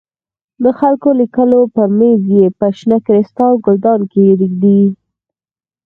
د 0.63 0.65
خپلو 0.77 1.09
لیکلو 1.21 1.59
پر 1.75 1.87
مېز 1.97 2.21
یې 2.35 2.45
په 2.59 2.67
شنه 2.77 2.97
کریسټال 3.05 3.53
ګلدان 3.65 4.01
کې 4.11 4.21
کېږدې. 4.39 4.81